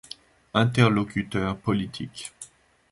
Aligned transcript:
Interlocuteur 0.55 1.57
politique. 1.59 2.33